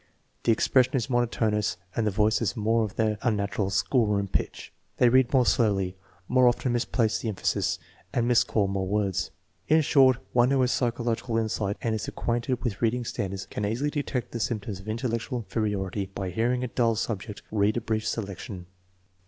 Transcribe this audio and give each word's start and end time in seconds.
The 0.45 0.51
expression 0.51 0.95
is 0.95 1.11
monotonous 1.11 1.77
and 1.95 2.07
the 2.07 2.09
voice 2.09 2.39
has 2.39 2.57
more 2.57 2.83
of 2.83 2.95
the 2.95 3.19
unnatural" 3.21 3.69
schoolroom" 3.83 4.27
pitch. 4.29 4.73
They 4.97 5.09
read 5.09 5.31
more 5.31 5.45
slowly, 5.45 5.95
more 6.27 6.47
often 6.47 6.71
misplace 6.73 7.19
the 7.19 7.29
emphasis, 7.29 7.77
and 8.11 8.27
miscall 8.27 8.67
more 8.67 8.87
words. 8.87 9.29
In 9.67 9.81
short, 9.81 10.17
one 10.33 10.49
who 10.49 10.61
has 10.61 10.71
psychological 10.71 11.37
insight 11.37 11.77
and 11.83 11.93
is 11.93 12.07
acquainted 12.07 12.63
with 12.63 12.81
reading 12.81 13.05
standards 13.05 13.45
can 13.45 13.63
easily 13.63 13.91
detect 13.91 14.31
"the 14.31 14.39
symptoms 14.39 14.79
of 14.79 14.87
intellectual 14.87 15.37
inferiority 15.37 16.07
by 16.07 16.31
hearing 16.31 16.63
a 16.63 16.67
dull 16.67 16.95
subject 16.95 17.43
read 17.51 17.77
a 17.77 17.79
brief 17.81 18.07
selection. 18.07 18.65